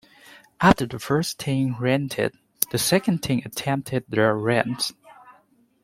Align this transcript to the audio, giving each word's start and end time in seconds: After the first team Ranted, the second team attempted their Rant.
After 0.59 0.87
the 0.87 0.97
first 0.97 1.39
team 1.39 1.75
Ranted, 1.79 2.33
the 2.71 2.79
second 2.79 3.21
team 3.21 3.43
attempted 3.45 4.03
their 4.09 4.35
Rant. 4.35 4.93